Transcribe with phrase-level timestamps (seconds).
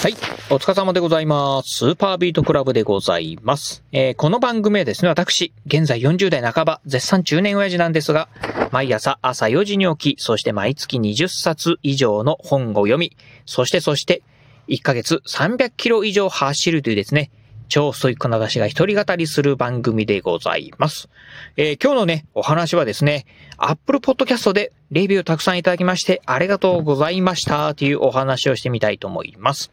[0.00, 0.14] はい。
[0.48, 1.76] お疲れ様でございます。
[1.76, 3.84] スーパービートクラブでございます。
[3.92, 8.30] えー、この番組はですね、私、現在40代半ば、絶賛中年親父なんですが、
[8.72, 14.22] 毎朝朝4時に起き、そして毎月20冊以上の本を読み、そしてそして、
[14.68, 17.30] 1ヶ月300キロ以上走るというですね、
[17.70, 21.08] 超ストイックな私が一人語りする番組でございます。
[21.56, 23.24] えー、今日のね、お話はですね、
[23.56, 29.70] Apple Podcast でレビューたくさんいただきましてありがとうございましたというお話をしてみたいと思います。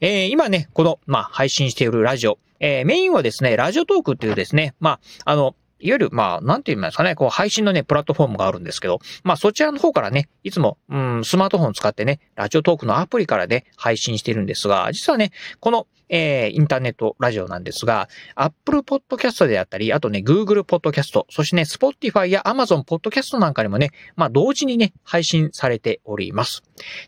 [0.00, 26.62] えー、今ね、この、まあ、配信しているラジオ、えー、メインはですね、ラジオトークっていうですね、まあ、あの、いわゆる、まあ、なんて言いますかね、こう、配信のね、プラットフォームがあるんですけど、まあ、そちらの方からね、いつも、うん、スマートフォン使ってね、ラジオトークのアプリからね、配信してるんですが、実はね、この、えー、インターネットラジオなんですが、Apple Podcast であったり、あとね、Google Podcast、そしてね、Spotify や Amazon Podcast なんかにもね、まあ、同時にね、配信されております。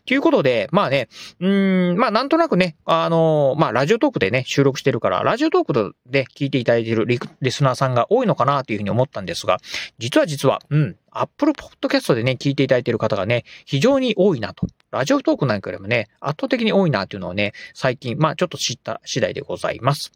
[0.05, 9.57] ということで、まあね、うん、まあ、なんとなくね、あのー、まあ、ラジオトークでね、収録してるから、ラジオトークで聞いていただいているリリスナーさんが多いのかなというふうに思ったんですが、
[9.99, 14.67] 実は実は、うん、Apple Podcast でね、聞いていただいている方がね、非常に多いなと。
[14.93, 20.11] ラジオトークなんかよりもね、圧倒的に多いなっていうのをね、最近、まあちょっと知った次第でございます。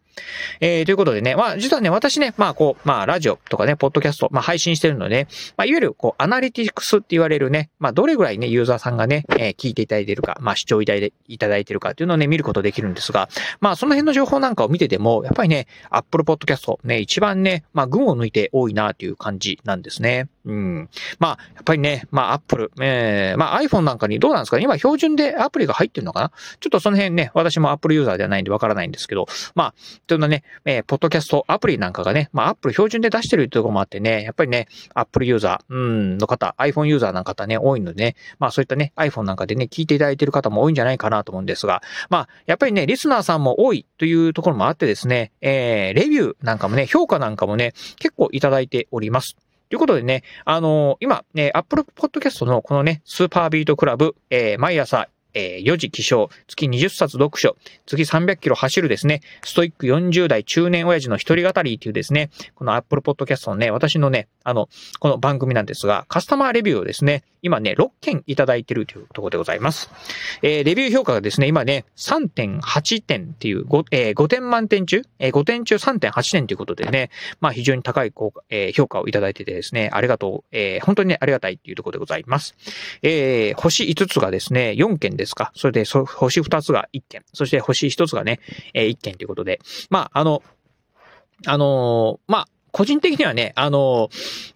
[0.61, 20.27] えー、ということでね、まあ実はね、私ね、まあこう、まあラジオとかね、ポッドキャスト、まあ配信してるので、まあいわゆるこう、アナリティクスって言われるね、まあどれぐらいね、ユーザーさんがね、えー、聞いていただいてるか、まあ視聴いただいているかっていうのをね、見ることできるんですが、まあその辺の情報なんかを見てても、やっぱりね、Apple Podcast ね、一番ね、まあ群を抜いて多いなっていう感じなんですね。
[20.45, 20.89] うん。
[21.19, 24.66] まあ、やっぱりね、まあ Apple、えー、まあ iPhone なんかにどうなんですかね？
[24.67, 26.31] 今標準でアプリが入ってるのかな？
[26.59, 29.73] ちょっとその辺ね、私も Apple ユーザーではないんでわからないんですけど、まあ、
[30.07, 49.37] というのね、えー、ポッドキャストアプリなんかがね、まあ Apple 標準で出してるってところもあってね、やっぱりね、Apple ユーザー、うん、の方、iPhone ユーザーの方ね、多いのでね、まあそういったね、iPhone なんかでね、聞いていただいてる方も多いんじゃないかなと思うんですが、まあ、やっぱりね、リスナーさんも多いというところもあってですね、えー、レビューなんかもね、評価なんかもね、結構いただいております。
[49.69, 57.55] ということでね、あのー、今、ね、Apple Podcast のこのね、スーパービートクラブ、えー、毎朝えー、4時起床、月20冊読書、
[57.85, 64.67] 月300キロ走るですね、ストイック40代中年親父の一人語りっていうですね、この Apple Podcast のね、私のね、あの、
[64.99, 69.91] この番組なんですが、カスタマーレビューをですね、今ね、6件いただいてるというところでございます。
[70.41, 82.55] えー、レビュー評価がですね、今ね、3.8点っていう 5,、えー、5点満点中、えー、5点中3.8点ということでね、まあ非常に高いこう、えー、評価をいただいててですね、ありがとう、えー、本当にね、ありがたいっていうところでございます。
[83.03, 85.51] えー、星5つがですね、4件ですですか？
[85.55, 87.23] それで、星2つが1件。
[87.33, 88.39] そして星1つがね、
[88.73, 90.41] えー、1件ということで、まあ、あの、
[91.45, 94.09] あのー、まあ、個人的にはね、あの、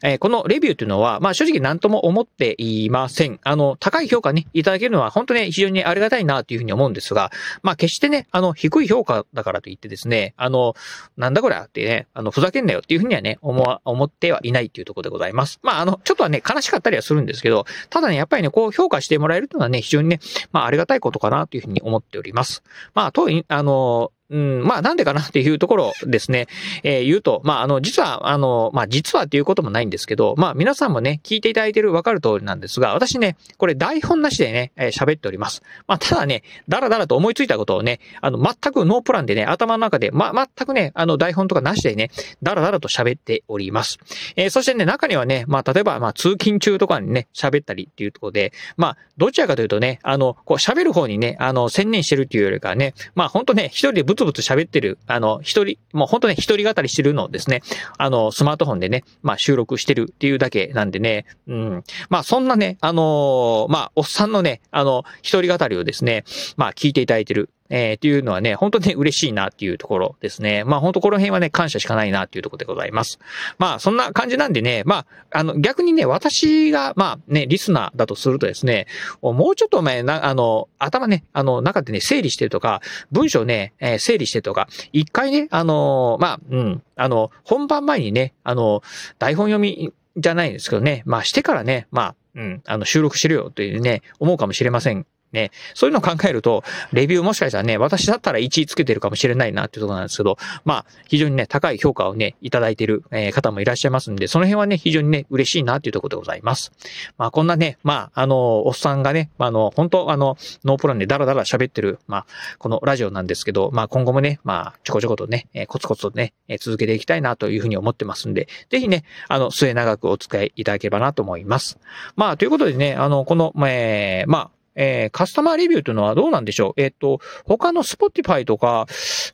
[0.04, 3.40] えー、このレビューというのは、まあ正直何とも思っていません。
[3.44, 7.32] あの、高い評価ね、いただけるのは本当に非常にありがたいなというふうに思うんですが、
[7.64, 10.76] まあ決してね、あの、低い評価だからといってですね、あの、
[11.18, 15.60] なんだこれってね、あの、ふざけんなよっていうふうにはね、思わ、思ってはいないっていうところでございます。
[15.64, 20.20] まああの、ちょっとはね、悲しかったりはするんですけど、ただね、やっぱりね、こう評価してもらえるというのはね、非常にね、
[20.52, 22.64] まあありがたいことかなというふうに思っております。
[22.94, 26.48] まあ、と、あの、うん、まあなんでかなっていうところですね、
[26.84, 35.62] えー、言うと、まああの、実は、あの、まあ実はっていうこともないんですけど、まあ皆さんもね、聞いていただいてるわかる通りなんですが、私ね、これ台本なしでね、えー、喋っております。
[35.86, 42.10] まあただね、だらだらと思いついたことをね、あの、全くノープランでね、頭の中で、ま、全くね、あの、台本とかなしでね、
[42.42, 44.00] だらだらと喋っております。
[44.38, 57.64] えー、そしてね、中にはね、まあ例えば、まあ通勤中とかにね、喋ったりっていうところで、まあ、どちらかというとね、あの、こう喋る方にね、あの、専念してるっていうよりかね、まあ本当ね、一人でブつぶつ喋ってるあの、一人、もう本当ね、一人語りしてるのをですね、
[57.98, 61.84] あの、スマートフォンでね、まあ収録してるっていうだけなんでね、うん。
[62.10, 66.24] まあそんなね、あのー、まあ、おっさんのね、あの、一人語りをですね、
[66.56, 67.50] まあ聞いていただいてる。
[67.72, 70.64] えー、っていうのはね、本当に嬉しいなっていうところですね。
[70.66, 73.20] まあ本当この辺はね、感謝しかないなっていうところでございます。
[73.58, 78.88] まあそんな感じなんでね、まあ、あの、逆にね、私が、まあね、リスナーだとするとですね、
[79.22, 82.82] もうちょっと前、な、あの、頭ね、あの、中でね、整理してるとか、
[83.12, 88.84] 文章ね、えー、整理してとか、一回ね、あの、まあ、うん、あの、本番前にね、あの、
[89.18, 106.72] 台本読みじゃないんですけどね、まあしてからね、まあ、うん、あの、収録しろよというね、思うかもしれませんね、そういうのを考えると、レビューもしかしたらね、私だったら1位つけてるかもしれないなっていうところなんですけど、まあ、非常にね、高い評価をね、いただいている、え方もいらっしゃいますんで、その辺はね、非常にね、嬉しいなっていうところでございます。
[107.18, 112.26] まあ、こんなね、まあ、あの、おっさんがね、あの、本当あの、ノープランでダラダラ喋ってる、まあ、
[112.58, 121.80] このラジオなんですけど、まあ、今後もね、まあ、ちょこちょことね、えコツコツとね、え続けていきたいなというふうに思ってますんで、ぜひね、あの、末長くお使いいただければなと思います。
[122.16, 126.82] まあ、ということでね、あの、この、えー、まあ、えー、カスタマーレビューというのはどうなんでしょう？
[126.82, 128.86] えっ、と、他の Spotify とか、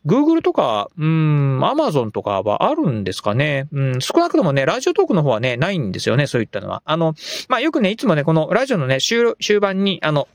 [0.06, 3.68] Google とか、うん、Amazon とかはあるんですかね？
[3.72, 6.82] うん、少なくともね、ラジオトークの方はね、ないんですよね、そういったのは。
[6.86, 7.14] あの、
[7.50, 10.28] まあ、よくね、いつもね、このラジオのね、終盤に、あの、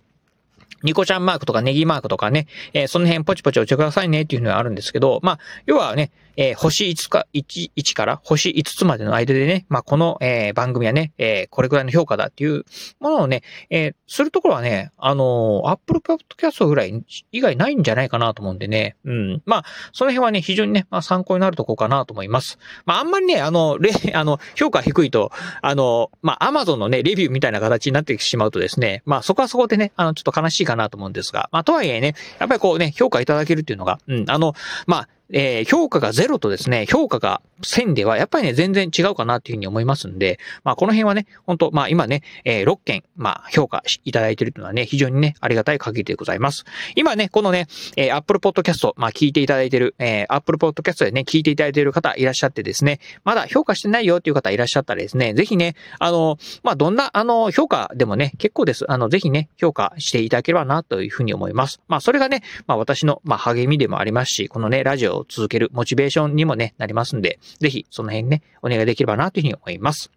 [0.83, 12.65] ニコちゃんマークとかネギマークとかね、えー、その辺ポチポチ押してくださいねっていうのがあるんですけど、まあ、要はね、えー、星5か、1、1から星5つまでの間でね、まあ、この、えー、番組はね、えー、これくらいの評価だっていう
[13.01, 19.43] ものをね、えー、するところはね、あのー、Apple Podcast ぐらい以外ないんじゃないかなと思うんでね、うん。
[19.47, 22.59] まあ、その辺はね、非常にね、まあ、参考になるとこかなと思います。
[22.87, 25.31] まあ、あんまりね、あの、レ、あの、評価低いと、
[25.61, 34.55] あの、まあ、Amazon のね、レビューみたいな形になってしまうとですね、まあ、そこはそこでね、あの、ちょっと悲しいかなと思うんですが、まあ、とはいえね、やっぱりこうね、評価いただけるっていうのが、うん、あの、
[34.87, 46.65] まあ、えー、評価が0とですね、評価が1000ではやっぱりね、全然違うかなというふうに思いますんで、まあこの辺はね、本当まあ今ね、えー、6件、まあ評価いただいているというのはね、非常にね、ありがたい限りでございます。
[46.97, 58.85] 今ね、このね、えー、Apple Podcast、まあ聞いていただいている、えー、Apple Podcast でね、聞いていただいている方いらっしゃってですね、まだ評価してないよっていう方いらっしゃったらですね、ぜひね、あの、まあどんな、あの、評価でもね、結構です。
[58.91, 61.81] あの、ぜひね、評価していただければなというふうに思います。
[61.89, 70.11] まあそれがね、まあ私の、まあ励みでもありますし、このね、ラジオを続けるモチベーションにもね、なりますんで、ぜひその辺ね、お願いできればなというふうに思います。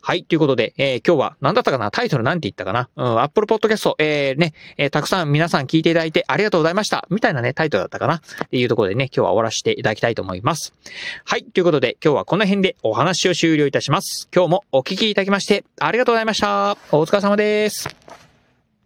[0.00, 0.24] はい。
[0.24, 1.90] ということで、えー、今日は何だったかな？
[1.90, 2.88] タイトルなんて言ったかな？
[2.96, 7.06] うん、Apple Podcast、えー、ね、えー、たくさん皆さん聞いていただいてありがとうございました。
[7.10, 8.16] みたいなね、タイトルだったかな？
[8.16, 10.74] っていうところでね、今日は終わらせていただきたいと思います。
[11.24, 11.44] はい。
[11.44, 14.28] ということで、今日はこの辺でお話を終了いたします。
[14.34, 16.76] 今日もお聞きいただきまして、ありがとうございました。
[16.90, 18.21] お疲れ様です。